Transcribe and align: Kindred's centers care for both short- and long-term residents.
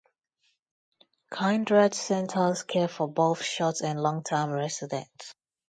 Kindred's 1.31 1.99
centers 1.99 2.63
care 2.63 2.87
for 2.87 3.07
both 3.07 3.43
short- 3.43 3.81
and 3.81 4.01
long-term 4.01 4.49
residents. 4.49 5.35